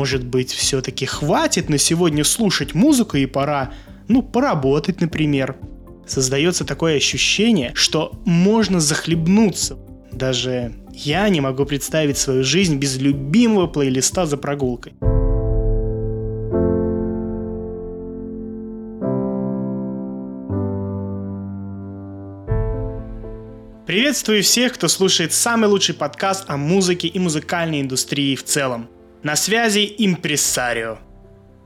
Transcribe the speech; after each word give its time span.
может 0.00 0.24
быть, 0.24 0.50
все-таки 0.50 1.04
хватит 1.04 1.68
на 1.68 1.76
сегодня 1.76 2.24
слушать 2.24 2.72
музыку 2.72 3.18
и 3.18 3.26
пора, 3.26 3.74
ну, 4.08 4.22
поработать, 4.22 5.02
например. 5.02 5.56
Создается 6.06 6.64
такое 6.64 6.96
ощущение, 6.96 7.72
что 7.74 8.18
можно 8.24 8.80
захлебнуться. 8.80 9.76
Даже 10.10 10.72
я 10.94 11.28
не 11.28 11.42
могу 11.42 11.66
представить 11.66 12.16
свою 12.16 12.44
жизнь 12.44 12.78
без 12.78 12.96
любимого 12.96 13.66
плейлиста 13.66 14.24
за 14.24 14.38
прогулкой. 14.38 14.94
Приветствую 23.86 24.42
всех, 24.42 24.72
кто 24.72 24.88
слушает 24.88 25.34
самый 25.34 25.68
лучший 25.68 25.94
подкаст 25.94 26.44
о 26.46 26.56
музыке 26.56 27.06
и 27.06 27.18
музыкальной 27.18 27.82
индустрии 27.82 28.34
в 28.34 28.44
целом. 28.44 28.88
На 29.22 29.36
связи 29.36 29.94
импрессарио. 29.98 30.98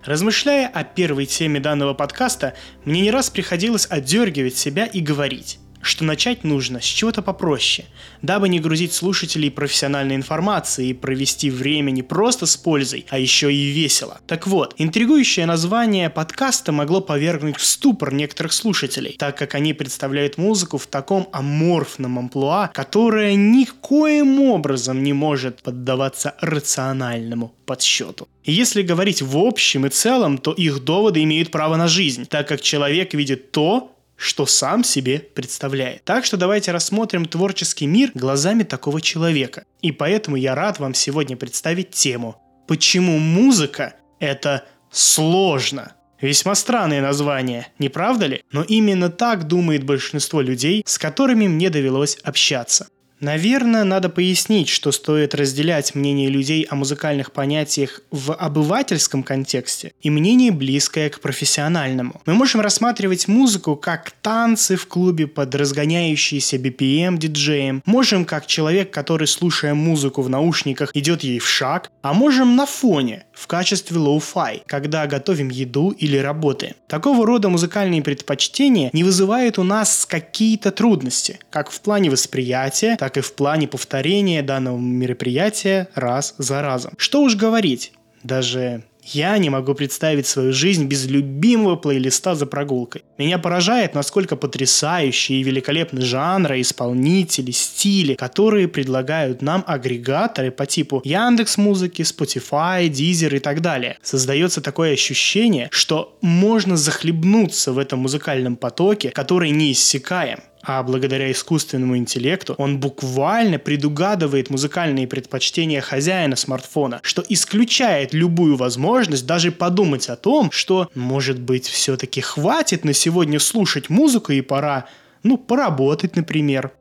Размышляя 0.04 0.68
о 0.68 0.82
первой 0.82 1.26
теме 1.26 1.60
данного 1.60 1.94
подкаста, 1.94 2.54
мне 2.84 3.00
не 3.00 3.10
раз 3.12 3.30
приходилось 3.30 3.86
отдергивать 3.88 4.56
себя 4.56 4.86
и 4.86 5.00
говорить 5.00 5.60
что 5.84 6.04
начать 6.04 6.44
нужно 6.44 6.80
с 6.80 6.84
чего-то 6.84 7.22
попроще, 7.22 7.86
дабы 8.22 8.48
не 8.48 8.60
грузить 8.60 8.92
слушателей 8.92 9.50
профессиональной 9.50 10.16
информацией 10.16 10.90
и 10.90 10.94
провести 10.94 11.50
время 11.50 11.90
не 11.90 12.02
просто 12.02 12.46
с 12.46 12.56
пользой, 12.56 13.06
а 13.10 13.18
еще 13.18 13.52
и 13.52 13.70
весело. 13.70 14.20
Так 14.26 14.46
вот, 14.46 14.74
интригующее 14.78 15.46
название 15.46 16.10
подкаста 16.10 16.72
могло 16.72 17.00
повергнуть 17.00 17.56
в 17.56 17.64
ступор 17.64 18.12
некоторых 18.12 18.52
слушателей, 18.52 19.16
так 19.18 19.36
как 19.36 19.54
они 19.54 19.74
представляют 19.74 20.38
музыку 20.38 20.78
в 20.78 20.86
таком 20.86 21.28
аморфном 21.32 22.18
амплуа, 22.18 22.68
которое 22.68 23.34
никоим 23.34 24.40
образом 24.40 25.02
не 25.02 25.12
может 25.12 25.62
поддаваться 25.62 26.34
рациональному 26.40 27.54
подсчету. 27.66 28.28
Если 28.44 28.82
говорить 28.82 29.22
в 29.22 29.38
общем 29.38 29.86
и 29.86 29.88
целом, 29.88 30.36
то 30.36 30.52
их 30.52 30.84
доводы 30.84 31.22
имеют 31.22 31.50
право 31.50 31.76
на 31.76 31.88
жизнь, 31.88 32.26
так 32.26 32.46
как 32.46 32.60
человек 32.60 33.14
видит 33.14 33.52
то, 33.52 33.93
что 34.16 34.46
сам 34.46 34.84
себе 34.84 35.18
представляет. 35.18 36.04
Так 36.04 36.24
что 36.24 36.36
давайте 36.36 36.72
рассмотрим 36.72 37.26
творческий 37.26 37.86
мир 37.86 38.10
глазами 38.14 38.62
такого 38.62 39.00
человека. 39.00 39.64
И 39.82 39.92
поэтому 39.92 40.36
я 40.36 40.54
рад 40.54 40.78
вам 40.78 40.94
сегодня 40.94 41.36
представить 41.36 41.90
тему 41.90 42.36
«Почему 42.66 43.18
музыка– 43.18 43.94
это 44.20 44.64
сложно?» 44.90 45.94
Весьма 46.20 46.54
странное 46.54 47.02
название, 47.02 47.66
не 47.78 47.90
правда 47.90 48.26
ли? 48.26 48.42
Но 48.50 48.62
именно 48.62 49.10
так 49.10 49.46
думает 49.46 49.84
большинство 49.84 50.40
людей, 50.40 50.82
с 50.86 50.96
которыми 50.96 51.48
мне 51.48 51.68
довелось 51.68 52.16
общаться. 52.22 52.86
Наверное, 53.24 53.84
надо 53.84 54.10
пояснить, 54.10 54.68
что 54.68 54.92
стоит 54.92 55.34
разделять 55.34 55.94
мнение 55.94 56.28
людей 56.28 56.64
о 56.64 56.74
музыкальных 56.74 57.32
понятиях 57.32 58.02
в 58.10 58.34
обывательском 58.34 59.22
контексте 59.22 59.92
и 60.02 60.10
мнение 60.10 60.50
близкое 60.50 61.08
к 61.08 61.20
профессиональному. 61.20 62.20
Мы 62.26 62.34
можем 62.34 62.60
рассматривать 62.60 63.26
музыку 63.26 63.76
как 63.76 64.10
танцы 64.20 64.76
в 64.76 64.86
клубе 64.88 65.26
под 65.26 65.54
разгоняющийся 65.54 66.58
BPM 66.58 67.16
диджеем, 67.16 67.82
можем 67.86 68.26
как 68.26 68.46
человек, 68.46 68.90
который, 68.90 69.26
слушая 69.26 69.72
музыку 69.72 70.20
в 70.20 70.28
наушниках, 70.28 70.94
идет 70.94 71.22
ей 71.22 71.38
в 71.38 71.48
шаг, 71.48 71.90
а 72.02 72.12
можем 72.12 72.56
на 72.56 72.66
фоне, 72.66 73.24
в 73.32 73.46
качестве 73.46 73.96
lo-fi, 73.96 74.62
когда 74.66 75.06
готовим 75.06 75.48
еду 75.48 75.90
или 75.90 76.18
работаем. 76.18 76.74
Такого 76.88 77.26
рода 77.26 77.48
музыкальные 77.48 78.02
предпочтения 78.02 78.90
не 78.92 79.02
вызывают 79.02 79.58
у 79.58 79.62
нас 79.62 80.06
какие-то 80.06 80.70
трудности, 80.70 81.38
как 81.50 81.70
в 81.70 81.80
плане 81.80 82.10
восприятия, 82.10 82.96
так 82.96 83.13
и 83.16 83.20
в 83.20 83.32
плане 83.34 83.68
повторения 83.68 84.42
данного 84.42 84.78
мероприятия 84.78 85.88
раз 85.94 86.34
за 86.38 86.62
разом. 86.62 86.94
Что 86.96 87.22
уж 87.22 87.36
говорить, 87.36 87.92
даже 88.22 88.84
я 89.04 89.36
не 89.36 89.50
могу 89.50 89.74
представить 89.74 90.26
свою 90.26 90.52
жизнь 90.52 90.86
без 90.86 91.06
любимого 91.06 91.76
плейлиста 91.76 92.34
за 92.34 92.46
прогулкой. 92.46 93.02
Меня 93.18 93.38
поражает, 93.38 93.94
насколько 93.94 94.34
потрясающие 94.34 95.40
и 95.40 95.42
великолепны 95.42 96.00
жанры, 96.00 96.60
исполнители, 96.60 97.50
стили, 97.50 98.14
которые 98.14 98.66
предлагают 98.66 99.42
нам 99.42 99.62
агрегаторы 99.66 100.50
по 100.50 100.64
типу 100.64 101.02
Яндекс 101.04 101.58
Музыки, 101.58 102.02
Spotify, 102.02 102.88
Deezer 102.88 103.36
и 103.36 103.40
так 103.40 103.60
далее. 103.60 103.98
Создается 104.02 104.62
такое 104.62 104.94
ощущение, 104.94 105.68
что 105.70 106.16
можно 106.22 106.76
захлебнуться 106.76 107.72
в 107.72 107.78
этом 107.78 108.00
музыкальном 108.00 108.56
потоке, 108.56 109.10
который 109.10 109.50
не 109.50 109.72
иссякаем 109.72 110.40
а 110.66 110.82
благодаря 110.82 111.30
искусственному 111.30 111.96
интеллекту 111.96 112.54
он 112.58 112.78
буквально 112.78 113.58
предугадывает 113.58 114.50
музыкальные 114.50 115.06
предпочтения 115.06 115.80
хозяина 115.80 116.36
смартфона, 116.36 117.00
что 117.02 117.22
исключает 117.28 118.14
любую 118.14 118.56
возможность 118.56 119.26
даже 119.26 119.52
подумать 119.52 120.08
о 120.08 120.16
том, 120.16 120.50
что, 120.50 120.90
может 120.94 121.40
быть, 121.40 121.66
все-таки 121.66 122.20
хватит 122.20 122.84
на 122.84 122.92
сегодня 122.92 123.38
слушать 123.38 123.90
музыку 123.90 124.32
и 124.32 124.40
пора, 124.40 124.86
ну, 125.22 125.36
поработать, 125.36 126.16
например. 126.16 126.72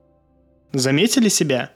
Заметили 0.72 1.30
себя? 1.30 1.72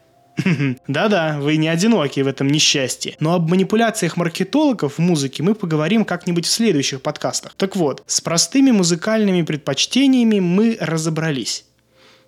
Да-да, 0.88 1.38
вы 1.40 1.58
не 1.58 1.68
одиноки 1.68 2.20
в 2.20 2.28
этом 2.28 2.48
несчастье. 2.48 3.16
Но 3.20 3.34
об 3.34 3.50
манипуляциях 3.50 4.18
маркетологов 4.18 4.98
в 4.98 5.00
музыке 5.00 5.44
мы 5.44 5.56
поговорим 5.56 6.06
как-нибудь 6.06 6.46
в 6.46 6.52
следующих 6.52 7.02
подкастах. 7.02 7.54
Так 7.58 7.76
вот, 7.76 8.04
с 8.08 8.22
простыми 8.22 8.72
музыкальными 8.72 9.42
предпочтениями 9.42 10.40
мы 10.40 10.78
разобрались. 10.80 11.66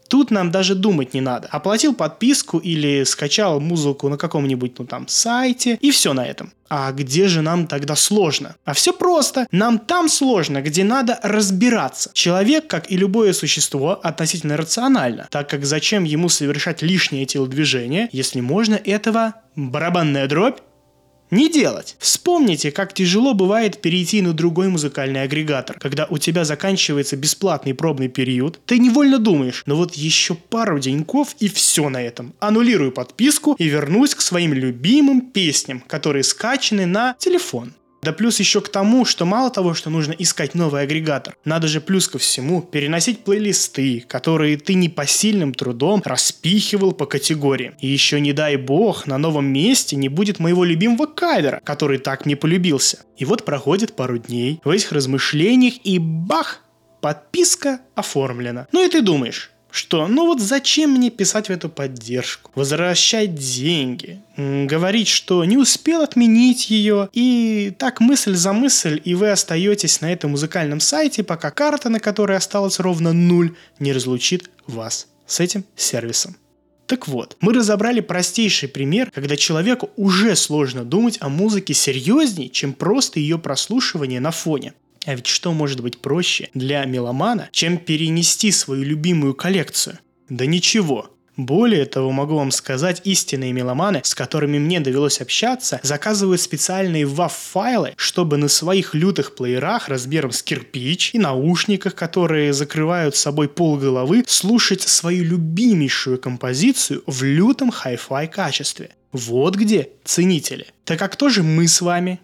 Тут 0.09 0.31
нам 0.31 0.51
даже 0.51 0.75
думать 0.75 1.13
не 1.13 1.21
надо. 1.21 1.47
Оплатил 1.51 1.93
подписку 1.93 2.57
или 2.57 3.03
скачал 3.03 3.59
музыку 3.59 4.09
на 4.09 4.17
каком-нибудь, 4.17 4.77
ну 4.79 4.85
там, 4.85 5.07
сайте, 5.07 5.77
и 5.79 5.91
все 5.91 6.13
на 6.13 6.25
этом. 6.25 6.51
А 6.67 6.91
где 6.91 7.27
же 7.27 7.41
нам 7.41 7.67
тогда 7.67 7.95
сложно? 7.95 8.55
А 8.65 8.73
все 8.73 8.91
просто. 8.91 9.47
Нам 9.51 9.79
там 9.79 10.09
сложно, 10.09 10.61
где 10.61 10.83
надо 10.83 11.19
разбираться. 11.23 12.11
Человек, 12.13 12.67
как 12.67 12.91
и 12.91 12.97
любое 12.97 13.33
существо, 13.33 13.99
относительно 14.01 14.57
рационально, 14.57 15.27
так 15.31 15.49
как 15.49 15.65
зачем 15.65 16.03
ему 16.03 16.29
совершать 16.29 16.81
лишнее 16.81 17.25
телодвижение, 17.25 18.09
если 18.11 18.39
можно 18.41 18.75
этого 18.75 19.35
барабанная 19.55 20.27
дробь 20.27 20.59
не 21.31 21.49
делать. 21.49 21.95
Вспомните, 21.99 22.71
как 22.71 22.93
тяжело 22.93 23.33
бывает 23.33 23.81
перейти 23.81 24.21
на 24.21 24.33
другой 24.33 24.69
музыкальный 24.69 25.23
агрегатор. 25.23 25.77
Когда 25.79 26.05
у 26.09 26.17
тебя 26.17 26.45
заканчивается 26.45 27.15
бесплатный 27.17 27.73
пробный 27.73 28.07
период, 28.07 28.59
ты 28.65 28.79
невольно 28.79 29.19
думаешь, 29.19 29.63
ну 29.65 29.75
вот 29.75 29.95
еще 29.95 30.35
пару 30.35 30.79
деньков 30.79 31.35
и 31.39 31.47
все 31.47 31.89
на 31.89 32.01
этом. 32.01 32.33
Аннулирую 32.39 32.91
подписку 32.91 33.55
и 33.57 33.65
вернусь 33.65 34.15
к 34.15 34.21
своим 34.21 34.53
любимым 34.53 35.21
песням, 35.21 35.81
которые 35.81 36.23
скачаны 36.23 36.85
на 36.85 37.15
телефон. 37.19 37.73
Да 38.01 38.13
плюс 38.13 38.39
еще 38.39 38.61
к 38.61 38.69
тому, 38.69 39.05
что 39.05 39.25
мало 39.25 39.49
того, 39.49 39.73
что 39.73 39.89
нужно 39.89 40.13
искать 40.13 40.55
новый 40.55 40.83
агрегатор, 40.83 41.35
надо 41.43 41.67
же 41.67 41.81
плюс 41.81 42.07
ко 42.07 42.17
всему 42.17 42.61
переносить 42.61 43.23
плейлисты, 43.23 44.05
которые 44.07 44.57
ты 44.57 44.73
непосильным 44.73 45.53
трудом 45.53 46.01
распихивал 46.05 46.93
по 46.93 47.05
категориям. 47.05 47.75
И 47.79 47.87
еще 47.87 48.21
не 48.21 48.33
дай 48.33 48.55
бог, 48.55 49.05
на 49.05 49.17
новом 49.17 49.47
месте 49.47 49.95
не 49.95 50.09
будет 50.09 50.39
моего 50.39 50.63
любимого 50.63 51.05
кавера, 51.05 51.61
который 51.63 51.97
так 51.97 52.25
мне 52.25 52.35
полюбился. 52.35 52.99
И 53.17 53.25
вот 53.25 53.43
проходит 53.43 53.95
пару 53.95 54.17
дней 54.17 54.61
в 54.63 54.69
этих 54.69 54.91
размышлениях 54.91 55.73
и 55.83 55.99
бах! 55.99 56.61
Подписка 57.01 57.79
оформлена. 57.95 58.67
Ну 58.73 58.85
и 58.85 58.89
ты 58.89 59.01
думаешь, 59.01 59.51
что 59.71 60.07
ну 60.07 60.25
вот 60.25 60.41
зачем 60.41 60.91
мне 60.91 61.09
писать 61.09 61.47
в 61.47 61.51
эту 61.51 61.69
поддержку, 61.69 62.51
возвращать 62.55 63.35
деньги, 63.35 64.21
говорить, 64.37 65.07
что 65.07 65.43
не 65.45 65.57
успел 65.57 66.01
отменить 66.01 66.69
ее, 66.69 67.09
и 67.13 67.73
так 67.77 67.99
мысль 67.99 68.35
за 68.35 68.53
мысль, 68.53 69.01
и 69.03 69.15
вы 69.15 69.31
остаетесь 69.31 70.01
на 70.01 70.11
этом 70.11 70.31
музыкальном 70.31 70.79
сайте, 70.79 71.23
пока 71.23 71.51
карта, 71.51 71.89
на 71.89 71.99
которой 71.99 72.37
осталось 72.37 72.79
ровно 72.79 73.13
нуль, 73.13 73.55
не 73.79 73.93
разлучит 73.93 74.49
вас 74.67 75.07
с 75.27 75.39
этим 75.39 75.63
сервисом. 75.75 76.35
Так 76.89 77.07
вот, 77.07 77.37
мы 77.39 77.53
разобрали 77.53 77.99
простейший 77.99 78.67
пример, 78.67 79.11
когда 79.11 79.35
человеку 79.37 79.91
уже 79.95 80.35
сложно 80.35 80.83
думать 80.83 81.19
о 81.21 81.29
музыке 81.29 81.75
серьезней, 81.75 82.49
чем 82.49 82.73
просто 82.73 83.19
ее 83.19 83.37
прослушивание 83.37 84.19
на 84.19 84.31
фоне. 84.31 84.73
А 85.09 85.15
ведь 85.15 85.25
что 85.25 85.53
может 85.53 85.81
быть 85.81 85.97
проще 85.97 86.49
для 86.53 86.85
меломана, 86.85 87.49
чем 87.51 87.79
перенести 87.79 88.51
свою 88.51 88.83
любимую 88.83 89.33
коллекцию? 89.33 89.97
Да 90.29 90.45
ничего. 90.45 91.09
Более 91.35 91.85
того, 91.85 92.11
могу 92.11 92.35
вам 92.35 92.51
сказать, 92.51 93.01
истинные 93.05 93.51
меломаны, 93.51 94.01
с 94.03 94.13
которыми 94.13 94.59
мне 94.59 94.79
довелось 94.79 95.19
общаться, 95.19 95.79
заказывают 95.81 96.41
специальные 96.41 97.05
WAV-файлы, 97.05 97.93
чтобы 97.95 98.37
на 98.37 98.49
своих 98.49 98.93
лютых 98.93 99.33
плеерах 99.33 99.89
размером 99.89 100.31
с 100.31 100.43
кирпич 100.43 101.15
и 101.15 101.17
наушниках, 101.17 101.95
которые 101.95 102.53
закрывают 102.53 103.15
собой 103.15 103.49
пол 103.49 103.77
головы, 103.77 104.23
слушать 104.27 104.83
свою 104.83 105.23
любимейшую 105.23 106.19
композицию 106.19 107.01
в 107.07 107.23
лютом 107.23 107.71
хай-фай 107.71 108.27
качестве. 108.27 108.91
Вот 109.11 109.55
где 109.55 109.89
ценители. 110.03 110.67
Так 110.85 111.01
а 111.01 111.07
кто 111.07 111.29
же 111.29 111.41
мы 111.41 111.67
с 111.67 111.81
вами? 111.81 112.19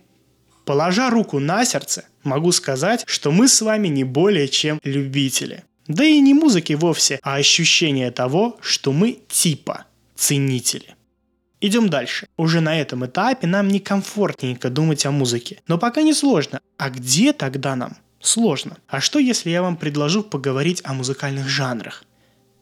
Положа 0.65 1.11
руку 1.11 1.39
на 1.39 1.63
сердце, 1.63 2.05
могу 2.23 2.51
сказать, 2.51 3.03
что 3.05 3.31
мы 3.31 3.47
с 3.47 3.61
вами 3.61 3.87
не 3.87 4.03
более 4.03 4.47
чем 4.47 4.79
любители. 4.83 5.63
Да 5.87 6.03
и 6.03 6.19
не 6.19 6.33
музыки 6.33 6.73
вовсе, 6.73 7.19
а 7.21 7.35
ощущение 7.35 8.09
того, 8.09 8.57
что 8.61 8.91
мы 8.91 9.19
типа 9.27 9.85
ценители. 10.15 10.95
Идем 11.61 11.89
дальше. 11.89 12.27
Уже 12.37 12.61
на 12.61 12.79
этом 12.79 13.05
этапе 13.05 13.45
нам 13.45 13.67
некомфортненько 13.67 14.69
думать 14.69 15.05
о 15.05 15.11
музыке. 15.11 15.61
Но 15.67 15.77
пока 15.77 16.01
не 16.01 16.13
сложно. 16.13 16.59
А 16.77 16.89
где 16.89 17.31
тогда 17.31 17.75
нам? 17.75 17.97
Сложно. 18.19 18.77
А 18.87 19.01
что, 19.01 19.19
если 19.19 19.51
я 19.51 19.61
вам 19.61 19.77
предложу 19.77 20.23
поговорить 20.23 20.81
о 20.83 20.93
музыкальных 20.93 21.47
жанрах? 21.47 22.03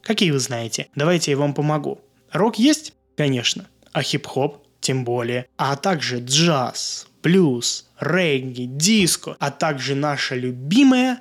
Какие 0.02 0.30
вы 0.30 0.38
знаете? 0.38 0.88
Давайте 0.94 1.30
я 1.30 1.38
вам 1.38 1.54
помогу. 1.54 2.00
Рок 2.32 2.58
есть? 2.58 2.92
Конечно. 3.16 3.66
А 3.92 4.02
хип-хоп? 4.02 4.58
Тем 4.80 5.04
более. 5.04 5.46
А 5.56 5.76
также 5.76 6.18
джаз, 6.18 7.06
блюз, 7.24 7.86
регги, 7.98 8.66
диско, 8.66 9.36
а 9.40 9.50
также 9.50 9.94
наша 9.94 10.36
любимая 10.36 11.20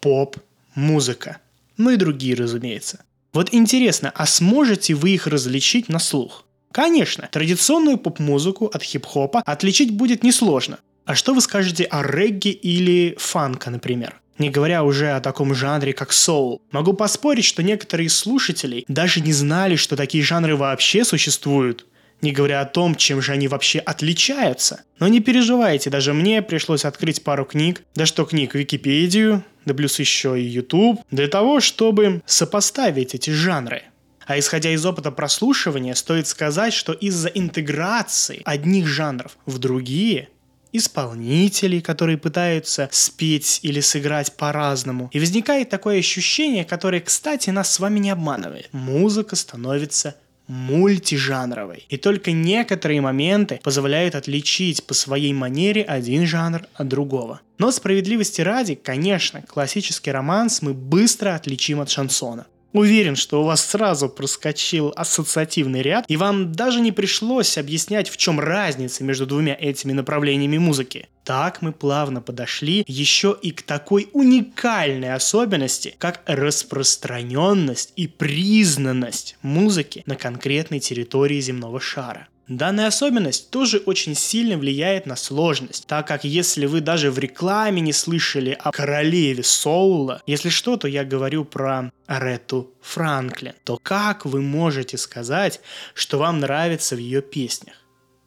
поп-музыка. 0.00 1.38
Ну 1.76 1.90
и 1.90 1.96
другие, 1.96 2.34
разумеется. 2.34 3.04
Вот 3.32 3.52
интересно, 3.52 4.10
а 4.14 4.26
сможете 4.26 4.94
вы 4.94 5.10
их 5.10 5.26
различить 5.26 5.88
на 5.88 5.98
слух? 5.98 6.44
Конечно, 6.72 7.28
традиционную 7.30 7.98
поп-музыку 7.98 8.66
от 8.66 8.82
хип-хопа 8.82 9.42
отличить 9.44 9.92
будет 9.92 10.24
несложно. 10.24 10.78
А 11.04 11.14
что 11.14 11.34
вы 11.34 11.40
скажете 11.40 11.84
о 11.84 12.02
регги 12.02 12.48
или 12.48 13.14
фанка, 13.18 13.70
например? 13.70 14.20
Не 14.38 14.48
говоря 14.48 14.82
уже 14.82 15.10
о 15.10 15.20
таком 15.20 15.54
жанре, 15.54 15.92
как 15.92 16.12
соул. 16.12 16.62
Могу 16.70 16.94
поспорить, 16.94 17.44
что 17.44 17.62
некоторые 17.62 18.06
из 18.06 18.16
слушателей 18.16 18.84
даже 18.88 19.20
не 19.20 19.32
знали, 19.32 19.76
что 19.76 19.96
такие 19.96 20.24
жанры 20.24 20.56
вообще 20.56 21.04
существуют. 21.04 21.86
Не 22.22 22.32
говоря 22.32 22.60
о 22.60 22.66
том, 22.66 22.94
чем 22.94 23.20
же 23.20 23.32
они 23.32 23.48
вообще 23.48 23.80
отличаются. 23.80 24.82
Но 25.00 25.08
не 25.08 25.20
переживайте, 25.20 25.90
даже 25.90 26.14
мне 26.14 26.40
пришлось 26.40 26.84
открыть 26.84 27.24
пару 27.24 27.44
книг, 27.44 27.82
да 27.96 28.06
что 28.06 28.24
книг, 28.24 28.54
Википедию, 28.54 29.44
да 29.64 29.74
плюс 29.74 29.98
еще 29.98 30.40
и 30.40 30.44
YouTube, 30.44 31.00
для 31.10 31.26
того, 31.26 31.60
чтобы 31.60 32.22
сопоставить 32.24 33.14
эти 33.14 33.30
жанры. 33.30 33.82
А 34.24 34.38
исходя 34.38 34.70
из 34.70 34.86
опыта 34.86 35.10
прослушивания, 35.10 35.94
стоит 35.94 36.28
сказать, 36.28 36.72
что 36.72 36.92
из-за 36.92 37.28
интеграции 37.28 38.42
одних 38.44 38.86
жанров 38.86 39.36
в 39.46 39.58
другие 39.58 40.28
исполнителей, 40.72 41.82
которые 41.82 42.18
пытаются 42.18 42.88
спеть 42.92 43.60
или 43.62 43.80
сыграть 43.80 44.36
по-разному. 44.36 45.10
И 45.12 45.18
возникает 45.18 45.68
такое 45.68 45.98
ощущение, 45.98 46.64
которое, 46.64 47.00
кстати, 47.00 47.50
нас 47.50 47.72
с 47.72 47.80
вами 47.80 47.98
не 47.98 48.10
обманывает. 48.10 48.68
Музыка 48.72 49.36
становится 49.36 50.16
мультижанровой. 50.52 51.86
И 51.88 51.96
только 51.96 52.32
некоторые 52.32 53.00
моменты 53.00 53.58
позволяют 53.62 54.14
отличить 54.14 54.84
по 54.84 54.92
своей 54.92 55.32
манере 55.32 55.82
один 55.82 56.26
жанр 56.26 56.66
от 56.74 56.88
другого. 56.88 57.40
Но 57.56 57.70
справедливости 57.70 58.42
ради, 58.42 58.74
конечно, 58.74 59.40
классический 59.42 60.10
романс 60.10 60.60
мы 60.60 60.74
быстро 60.74 61.34
отличим 61.34 61.80
от 61.80 61.88
шансона. 61.88 62.46
Уверен, 62.72 63.16
что 63.16 63.42
у 63.42 63.44
вас 63.44 63.64
сразу 63.64 64.08
проскочил 64.08 64.92
ассоциативный 64.96 65.82
ряд, 65.82 66.04
и 66.08 66.16
вам 66.16 66.52
даже 66.52 66.80
не 66.80 66.90
пришлось 66.90 67.58
объяснять, 67.58 68.08
в 68.08 68.16
чем 68.16 68.40
разница 68.40 69.04
между 69.04 69.26
двумя 69.26 69.54
этими 69.58 69.92
направлениями 69.92 70.58
музыки. 70.58 71.08
Так 71.24 71.62
мы 71.62 71.72
плавно 71.72 72.20
подошли 72.20 72.84
еще 72.88 73.36
и 73.40 73.52
к 73.52 73.62
такой 73.62 74.08
уникальной 74.12 75.14
особенности, 75.14 75.94
как 75.98 76.22
распространенность 76.26 77.92
и 77.94 78.08
признанность 78.08 79.36
музыки 79.42 80.02
на 80.06 80.16
конкретной 80.16 80.80
территории 80.80 81.40
земного 81.40 81.78
шара. 81.78 82.28
Данная 82.56 82.88
особенность 82.88 83.48
тоже 83.48 83.78
очень 83.78 84.14
сильно 84.14 84.58
влияет 84.58 85.06
на 85.06 85.16
сложность, 85.16 85.86
так 85.86 86.06
как 86.06 86.24
если 86.24 86.66
вы 86.66 86.82
даже 86.82 87.10
в 87.10 87.18
рекламе 87.18 87.80
не 87.80 87.94
слышали 87.94 88.50
о 88.50 88.72
королеве 88.72 89.42
соула, 89.42 90.20
если 90.26 90.50
что, 90.50 90.76
то 90.76 90.86
я 90.86 91.04
говорю 91.04 91.46
про 91.46 91.90
Арету 92.06 92.70
Франклин, 92.82 93.54
то 93.64 93.78
как 93.82 94.26
вы 94.26 94.42
можете 94.42 94.98
сказать, 94.98 95.60
что 95.94 96.18
вам 96.18 96.40
нравится 96.40 96.94
в 96.94 96.98
ее 96.98 97.22
песнях? 97.22 97.76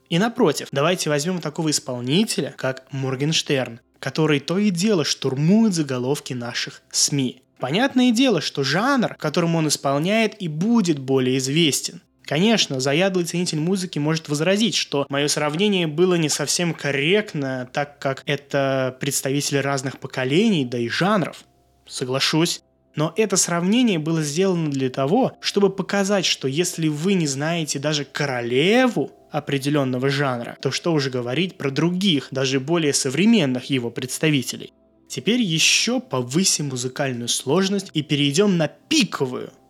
И 0.10 0.18
напротив, 0.18 0.70
давайте 0.72 1.12
возьмем 1.12 1.40
такого 1.40 1.70
исполнителя, 1.70 2.56
как 2.58 2.92
Моргенштерн, 2.92 3.80
который 4.00 4.40
то 4.40 4.58
и 4.58 4.72
дело 4.72 5.06
штурмует 5.06 5.76
заголовки 5.76 6.34
наших 6.34 6.82
СМИ. 6.92 7.44
Понятное 7.60 8.12
дело, 8.12 8.42
что 8.42 8.64
жанр, 8.64 9.16
которым 9.20 9.56
он 9.56 9.68
исполняет, 9.68 10.42
и 10.42 10.48
будет 10.48 10.98
более 10.98 11.38
известен. 11.38 12.02
Конечно, 12.26 12.80
заядлый 12.80 13.26
ценитель 13.26 13.60
музыки 13.60 14.00
может 14.00 14.30
возразить, 14.30 14.76
что 14.76 15.06
мое 15.10 15.28
сравнение 15.28 15.86
было 15.86 16.16
не 16.16 16.30
совсем 16.30 16.74
корректно, 16.74 17.70
так 17.72 18.00
как 18.00 18.24
это 18.26 18.98
представители 19.00 19.60
разных 19.60 20.00
поколений, 20.00 20.66
да 20.66 20.80
и 20.80 20.90
жанров. 20.90 21.44
Соглашусь. 21.88 22.62
Но 22.96 23.14
это 23.16 23.38
сравнение 23.38 24.00
было 24.00 24.24
сделано 24.24 24.72
для 24.72 24.90
того, 24.90 25.38
чтобы 25.40 25.70
показать, 25.70 26.26
что 26.26 26.48
если 26.48 26.88
вы 26.88 27.14
не 27.14 27.28
знаете 27.28 27.78
даже 27.78 28.06
королеву 28.06 29.12
определенного 29.32 30.10
жанра, 30.10 30.58
то 30.62 30.72
что 30.72 30.94
уже 30.94 31.10
говорить 31.10 31.58
про 31.58 31.70
других, 31.70 32.30
даже 32.32 32.60
более 32.60 32.94
современных 32.94 33.66
его 33.66 33.92
представителей. 33.92 34.72
Теперь 35.10 35.42
еще 35.42 36.00
повысим 36.00 36.70
музыкальную 36.70 37.28
сложность 37.28 37.92
и 37.94 38.02
перейдем 38.02 38.58
на 38.58 38.68
пиковую– 38.68 39.52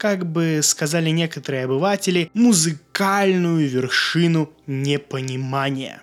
как 0.00 0.24
бы 0.24 0.60
сказали 0.62 1.10
некоторые 1.10 1.64
обыватели, 1.64 2.30
музыкальную 2.32 3.68
вершину 3.68 4.50
непонимания. 4.66 6.00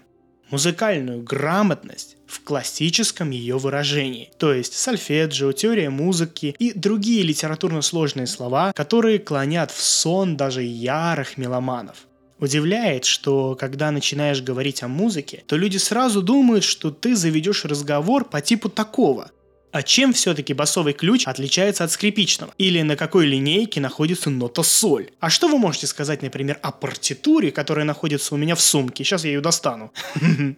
Музыкальную 0.51 1.23
грамотность 1.23 2.15
в 2.27 2.44
классическом 2.44 3.31
ее 3.31 3.57
выражении, 3.57 4.29
то 4.38 4.53
есть 4.53 4.73
сольфеджио, 4.73 5.51
теория 5.51 5.89
музыки 5.89 6.55
и 6.59 6.73
другие 6.73 7.23
литературно 7.23 7.81
сложные 7.81 8.27
слова, 8.27 8.71
которые 8.75 9.17
клонят 9.17 9.71
в 9.71 9.81
сон 9.81 10.38
даже 10.38 10.61
ярых 10.61 11.38
меломанов. 11.38 12.05
Удивляет, 12.39 13.03
что 13.03 13.57
когда 13.59 13.89
начинаешь 13.89 14.44
говорить 14.44 14.83
о 14.83 14.88
музыке, 14.88 15.44
то 15.47 15.57
люди 15.57 15.77
сразу 15.77 16.21
думают, 16.21 16.63
что 16.63 16.91
ты 16.91 17.15
заведешь 17.15 17.65
разговор 17.65 18.25
по 18.25 18.41
типу 18.41 18.69
такого. 18.69 19.31
А 19.72 19.84
чем 19.84 20.14
все-таки 20.14 20.54
басовый 20.54 20.94
ключ 20.94 21.28
отличается 21.28 21.84
от 21.84 21.92
скрипичного? 21.92 22.54
Или 22.58 22.81
на 22.81 22.96
какой 22.96 23.25
линейке 23.25 23.81
находится 23.81 24.30
нота 24.30 24.64
соль? 24.64 25.10
А 25.19 25.30
что 25.30 25.50
вы 25.50 25.58
можете 25.58 25.88
сказать, 25.88 26.22
например, 26.22 26.58
о 26.62 26.72
партитуре, 26.72 27.52
которая 27.52 27.86
находится 27.86 28.34
у 28.34 28.38
меня 28.38 28.56
в 28.56 28.62
сумке? 28.62 29.04
Сейчас 29.04 29.25
я 29.25 29.31
ее 29.31 29.42
достану. 29.42 29.92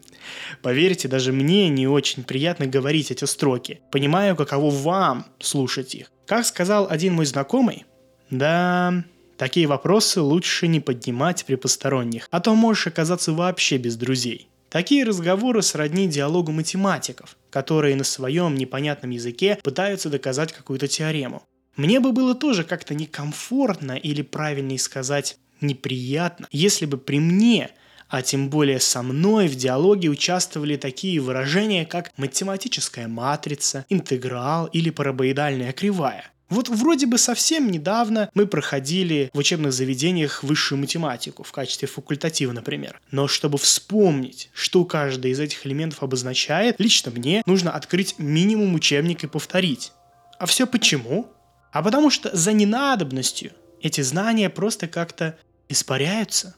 Поверьте, 0.61 1.07
даже 1.07 1.33
мне 1.33 1.69
не 1.69 1.87
очень 1.87 2.23
приятно 2.23 2.67
говорить 2.67 3.09
эти 3.11 3.25
строки. 3.25 3.81
Понимаю, 3.91 4.35
каково 4.35 4.69
вам 4.69 5.25
слушать 5.39 5.95
их. 5.95 6.11
Как 6.27 6.45
сказал 6.45 6.87
один 6.89 7.13
мой 7.15 7.25
знакомый, 7.25 7.85
да, 8.29 9.03
такие 9.37 9.65
вопросы 9.65 10.21
лучше 10.21 10.67
не 10.67 10.79
поднимать 10.79 11.45
при 11.45 11.55
посторонних, 11.55 12.27
а 12.29 12.39
то 12.39 12.53
можешь 12.53 12.87
оказаться 12.87 13.33
вообще 13.33 13.77
без 13.77 13.95
друзей. 13.95 14.49
Такие 14.69 15.03
разговоры 15.03 15.61
сродни 15.63 16.07
диалогу 16.07 16.51
математиков, 16.51 17.37
которые 17.49 17.95
на 17.95 18.03
своем 18.03 18.55
непонятном 18.55 19.09
языке 19.11 19.57
пытаются 19.63 20.09
доказать 20.09 20.53
какую-то 20.53 20.87
теорему. 20.87 21.43
Мне 21.75 21.99
бы 21.99 22.11
было 22.11 22.35
тоже 22.35 22.63
как-то 22.63 22.93
некомфортно 22.93 23.93
или 23.93 24.21
правильнее 24.21 24.79
сказать 24.79 25.37
неприятно, 25.61 26.47
если 26.51 26.85
бы 26.85 26.97
при 26.97 27.19
мне 27.19 27.71
а 28.09 28.23
тем 28.23 28.49
более 28.49 28.79
со 28.79 29.03
мной 29.03 29.47
в 29.47 29.55
диалоге 29.55 30.09
участвовали 30.09 30.77
такие 30.77 31.19
выражения, 31.19 31.85
как 31.85 32.11
математическая 32.17 33.07
матрица, 33.07 33.85
интеграл 33.87 34.65
или 34.65 34.89
парабоидальная 34.89 35.71
кривая. 35.73 36.31
Вот 36.49 36.67
вроде 36.67 37.05
бы 37.05 37.19
совсем 37.19 37.69
недавно 37.69 38.29
мы 38.33 38.47
проходили 38.47 39.29
в 39.33 39.37
учебных 39.37 39.71
заведениях 39.71 40.43
высшую 40.43 40.79
математику 40.79 41.43
в 41.43 41.51
качестве 41.51 41.87
факультатива, 41.87 42.51
например. 42.53 42.99
Но 43.11 43.27
чтобы 43.27 43.59
вспомнить, 43.59 44.49
что 44.53 44.83
каждый 44.83 45.31
из 45.31 45.39
этих 45.39 45.65
элементов 45.67 46.01
обозначает, 46.01 46.75
лично 46.79 47.11
мне 47.11 47.43
нужно 47.45 47.71
открыть 47.71 48.17
минимум 48.17 48.73
учебник 48.73 49.23
и 49.23 49.27
повторить. 49.27 49.91
А 50.39 50.47
все 50.47 50.65
почему? 50.65 51.27
А 51.71 51.83
потому 51.83 52.09
что 52.09 52.35
за 52.35 52.51
ненадобностью 52.51 53.51
эти 53.81 54.01
знания 54.01 54.49
просто 54.49 54.87
как-то 54.87 55.37
испаряются. 55.67 56.55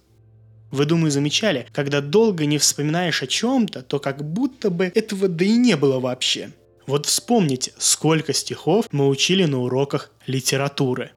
Вы, 0.71 0.85
думаю, 0.85 1.11
замечали, 1.11 1.67
когда 1.73 1.99
долго 1.99 2.45
не 2.45 2.57
вспоминаешь 2.57 3.21
о 3.21 3.27
чем-то, 3.27 3.81
то 3.81 3.99
как 3.99 4.23
будто 4.23 4.69
бы 4.69 4.85
этого 4.95 5.27
да 5.27 5.43
и 5.43 5.57
не 5.57 5.75
было 5.75 5.99
вообще– 5.99 6.51
вот 6.91 7.05
вспомните, 7.05 7.71
сколько 7.77 8.33
стихов 8.33 8.85
мы 8.91 9.07
учили 9.07 9.45
на 9.45 9.61
уроках 9.61 10.11
литературы. 10.27 11.11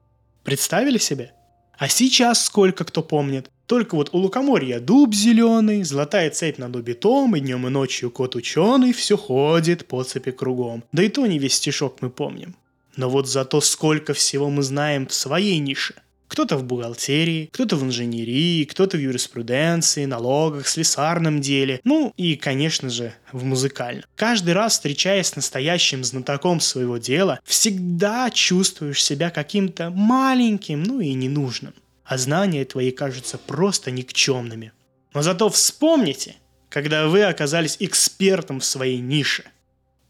Представили 0.45 0.97
себе? 0.97 1.33
А 1.77 1.89
сейчас 1.89 2.45
сколько 2.45 2.85
кто 2.85 3.03
помнит? 3.03 3.51
Только 3.65 3.95
вот 3.95 4.09
у 4.13 4.19
лукоморья 4.19 4.79
дуб 4.79 5.13
зеленый, 5.13 5.83
золотая 5.83 6.29
цепь 6.29 6.59
над 6.59 6.77
убитом, 6.77 7.35
и 7.35 7.41
днем 7.41 7.67
и 7.67 7.69
ночью 7.69 8.09
кот 8.09 8.35
ученый 8.35 8.93
все 8.93 9.17
ходит 9.17 9.85
по 9.85 10.01
цепи 10.03 10.31
кругом. 10.31 10.85
Да 10.93 11.03
и 11.03 11.09
то 11.09 11.25
не 11.25 11.39
весь 11.39 11.55
стишок 11.55 11.97
мы 12.01 12.09
помним. 12.09 12.55
Но 12.95 13.09
вот 13.09 13.27
зато 13.27 13.59
сколько 13.59 14.13
всего 14.13 14.49
мы 14.49 14.63
знаем 14.63 15.07
в 15.07 15.13
своей 15.13 15.59
нише. 15.59 15.95
Кто-то 16.35 16.57
в 16.57 16.65
бухгалтерии, 16.65 17.49
кто-то 17.53 17.77
в 17.77 17.83
инженерии, 17.83 18.65
кто-то 18.65 18.97
в 18.97 18.99
юриспруденции, 18.99 20.03
налогах, 20.03 20.67
слесарном 20.67 21.39
деле, 21.39 21.79
ну 21.85 22.11
и, 22.17 22.35
конечно 22.35 22.89
же, 22.89 23.13
в 23.31 23.45
музыкальном. 23.45 24.03
Каждый 24.17 24.53
раз, 24.53 24.73
встречаясь 24.73 25.27
с 25.27 25.37
настоящим 25.37 26.03
знатоком 26.03 26.59
своего 26.59 26.97
дела, 26.97 27.39
всегда 27.45 28.29
чувствуешь 28.31 29.01
себя 29.01 29.29
каким-то 29.29 29.91
маленьким, 29.91 30.83
ну 30.83 30.99
и 30.99 31.13
ненужным. 31.13 31.73
а 32.03 32.17
знания 32.17 32.65
твои 32.65 32.91
кажутся 32.91 33.37
просто 33.37 33.91
никчемными. 33.91 34.73
Но 35.13 35.21
зато 35.21 35.49
вспомните, 35.49 36.35
когда 36.67 37.07
вы 37.07 37.23
оказались 37.23 37.77
экспертом 37.79 38.59
в 38.59 38.65
своей 38.65 38.99
нише. 38.99 39.45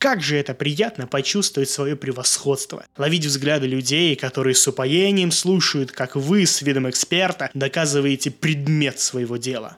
Как 0.06 0.22
же 0.22 0.38
это 0.38 0.54
приятно 0.54 1.08
почувствовать 1.08 1.68
свое 1.68 1.96
превосходство, 1.96 2.86
ловить 2.96 3.26
взгляды 3.26 3.66
людей, 3.66 4.16
которые 4.16 4.54
с 4.54 4.68
упоением 4.68 5.32
слушают, 5.32 5.92
как 5.92 6.16
вы 6.16 6.46
с 6.46 6.62
видом 6.62 6.88
эксперта 6.88 7.50
доказываете 7.56 8.30
предмет 8.30 9.00
своего 9.00 9.38
дела. 9.38 9.78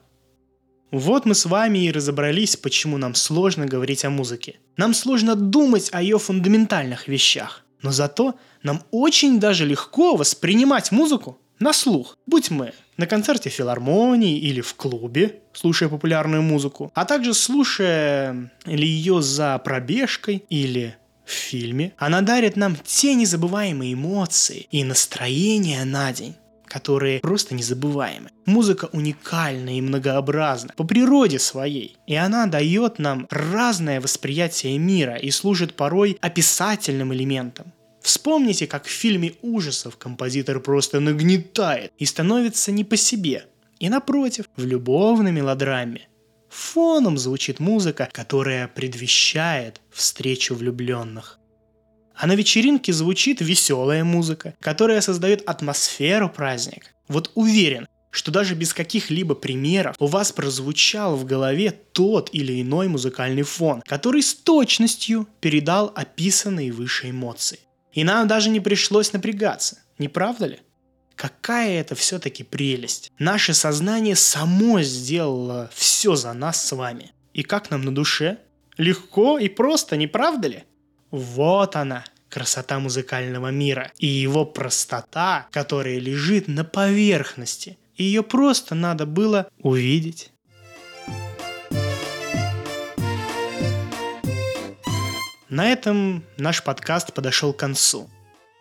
Вот 0.91 1.23
мы 1.23 1.33
с 1.33 1.45
вами 1.45 1.85
и 1.85 1.93
разобрались, 1.93 2.57
почему 2.57 2.97
нам 2.97 3.15
сложно 3.15 3.67
говорить 3.67 4.03
о 4.03 4.09
музыке. 4.09 4.59
Нам 4.75 4.93
сложно 4.93 5.33
думать 5.33 5.87
о 5.93 6.01
ее 6.01 6.19
фундаментальных 6.19 7.07
вещах. 7.07 7.63
Но 7.81 7.93
зато 7.93 8.35
нам 8.63 8.83
очень 8.91 9.39
даже 9.39 9.65
легко 9.65 10.17
воспринимать 10.17 10.91
музыку 10.91 11.39
на 11.59 11.73
слух. 11.73 12.17
Будь 12.25 12.49
мы 12.51 12.73
на 12.97 13.07
концерте 13.07 13.49
филармонии 13.49 14.37
или 14.37 14.61
в 14.61 14.73
клубе, 14.75 15.41
слушая 15.53 15.89
популярную 15.89 16.41
музыку, 16.41 16.91
а 16.95 17.05
также 17.05 17.33
слушая 17.33 18.51
или 18.65 18.85
ее 18.85 19.21
за 19.21 19.57
пробежкой 19.59 20.43
или 20.49 20.95
в 21.25 21.31
фильме. 21.31 21.93
Она 21.97 22.21
дарит 22.21 22.55
нам 22.55 22.75
те 22.85 23.13
незабываемые 23.13 23.93
эмоции 23.93 24.67
и 24.71 24.83
настроения 24.83 25.83
на 25.85 26.11
день 26.13 26.35
которые 26.67 27.21
просто 27.21 27.55
незабываемы. 27.55 28.29
Музыка 28.45 28.89
уникальна 28.91 29.77
и 29.77 29.81
многообразна 29.81 30.73
по 30.75 30.83
природе 30.83 31.39
своей, 31.39 31.97
и 32.05 32.15
она 32.15 32.45
дает 32.45 32.99
нам 32.99 33.25
разное 33.29 34.01
восприятие 34.01 34.77
мира 34.77 35.15
и 35.15 35.31
служит 35.31 35.75
порой 35.75 36.17
описательным 36.21 37.13
элементом. 37.13 37.71
Вспомните, 38.01 38.67
как 38.67 38.85
в 38.85 38.89
фильме 38.89 39.33
ужасов 39.41 39.97
композитор 39.97 40.59
просто 40.59 40.99
нагнетает 40.99 41.91
и 41.97 42.05
становится 42.05 42.71
не 42.71 42.83
по 42.83 42.95
себе. 42.95 43.45
И 43.79 43.89
напротив, 43.89 44.45
в 44.55 44.65
любовной 44.65 45.31
мелодраме 45.31 46.07
фоном 46.49 47.17
звучит 47.17 47.59
музыка, 47.59 48.09
которая 48.11 48.67
предвещает 48.67 49.81
встречу 49.91 50.55
влюбленных. 50.55 51.39
А 52.15 52.25
на 52.25 52.35
вечеринке 52.35 52.93
звучит 52.93 53.41
веселая 53.41 54.03
музыка, 54.03 54.55
которая 54.59 55.01
создает 55.01 55.47
атмосферу 55.47 56.29
праздника. 56.29 56.87
Вот 57.07 57.31
уверен, 57.35 57.87
что 58.09 58.31
даже 58.31 58.55
без 58.55 58.73
каких-либо 58.73 59.35
примеров 59.35 59.95
у 59.99 60.07
вас 60.07 60.31
прозвучал 60.31 61.15
в 61.15 61.25
голове 61.25 61.71
тот 61.91 62.29
или 62.33 62.59
иной 62.61 62.87
музыкальный 62.87 63.43
фон, 63.43 63.83
который 63.85 64.23
с 64.23 64.33
точностью 64.33 65.27
передал 65.39 65.91
описанные 65.95 66.71
выше 66.71 67.11
эмоции. 67.11 67.59
И 67.97 68.03
нам 68.03 68.27
даже 68.27 68.51
не 68.51 68.59
пришлось 68.59 69.11
напрягаться, 69.11 69.79
не 69.97 70.07
правда 70.07 70.45
ли? 70.45 70.59
Какая 71.15 71.81
это 71.81 71.95
все-таки 71.95 72.43
прелесть. 72.43 73.11
Наше 73.17 73.55
сознание 73.55 74.15
само 74.15 74.83
сделало 74.83 75.71
все 75.73 76.15
за 76.15 76.33
нас 76.33 76.63
с 76.63 76.71
вами. 76.73 77.11
И 77.33 77.41
как 77.41 77.71
нам 77.71 77.81
на 77.81 77.95
душе? 77.95 78.37
Легко 78.77 79.39
и 79.39 79.49
просто, 79.49 79.97
не 79.97 80.05
правда 80.05 80.47
ли? 80.47 80.63
Вот 81.09 81.75
она, 81.75 82.05
красота 82.29 82.77
музыкального 82.77 83.47
мира 83.47 83.91
и 83.97 84.05
его 84.05 84.45
простота, 84.45 85.47
которая 85.51 85.97
лежит 85.97 86.47
на 86.47 86.63
поверхности. 86.63 87.79
Ее 87.95 88.21
просто 88.21 88.75
надо 88.75 89.07
было 89.07 89.49
увидеть. 89.57 90.29
На 95.49 95.71
этом 95.71 96.25
наш 96.37 96.61
подкаст 96.61 97.13
подошел 97.13 97.53
к 97.53 97.57
концу. 97.57 98.09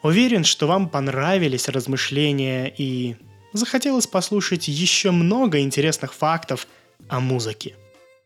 Уверен, 0.02 0.44
что 0.44 0.68
вам 0.68 0.88
понравились 0.88 1.68
размышления 1.68 2.72
и 2.76 3.16
захотелось 3.52 4.06
послушать 4.06 4.68
еще 4.68 5.10
много 5.10 5.58
интересных 5.60 6.14
фактов 6.14 6.68
о 7.08 7.18
музыке. 7.18 7.74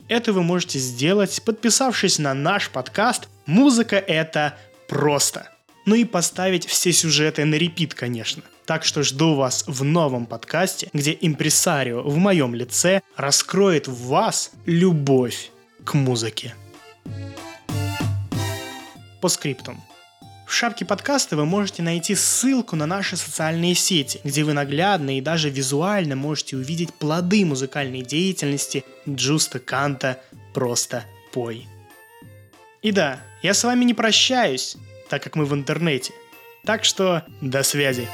Это 0.09 0.35
вы 0.35 0.43
можете 0.43 0.79
сделать, 0.79 1.41
подписавшись 1.43 2.19
на 2.19 2.35
наш 2.35 2.69
подкаст 2.69 3.29
«Музыка– 3.47 3.97
это 4.07 4.59
просто». 4.89 5.49
Ну 5.87 5.95
и 5.95 6.05
поставить 6.05 6.67
все 6.67 6.93
сюжеты 6.93 7.47
на 7.47 7.55
репит, 7.55 7.95
конечно. 7.95 8.43
Так 8.67 8.85
что 8.85 9.03
жду 9.03 9.37
вас 9.37 9.65
в 9.67 9.85
новом 9.85 10.27
подкасте, 10.27 10.91
где 10.93 11.17
импресарио 11.19 12.03
в 12.03 12.19
моем 12.19 12.55
лице 12.55 13.01
раскроет 13.17 13.89
в 13.89 14.09
вас 14.09 14.51
любовь 14.67 15.51
к 15.85 15.95
музыке 15.95 16.55
по 19.21 19.29
скриптум. 19.29 19.83
В 20.47 20.53
шапке 20.53 20.85
подкаста 20.85 21.37
вы 21.37 21.47
можете 21.47 21.83
найти 21.83 22.17
ссылку 22.17 22.75
на 22.75 22.85
наши 22.85 23.17
социальные 23.17 23.77
сети, 23.77 24.21
где 24.25 24.43
вы 24.43 24.53
наглядно 24.53 25.17
и 25.17 25.21
даже 25.21 25.49
визуально 25.49 26.17
можете 26.17 26.57
увидеть 26.57 26.93
плоды 26.93 27.45
музыкальной 27.45 28.03
деятельности 28.03 28.85
Джуста 29.09 29.61
Канта 29.61 30.21
«Просто 30.53 31.05
пой». 31.33 31.69
И 32.83 32.91
да, 32.91 33.21
я 33.43 33.55
с 33.55 33.63
вами 33.63 33.85
не 33.85 33.95
прощаюсь, 33.95 34.77
так 35.09 35.23
как 35.23 35.37
мы 35.37 35.45
в 35.45 35.55
интернете. 35.55 36.13
Так 36.65 36.85
что 36.85 37.25
до 37.41 37.63
связи. 37.63 38.09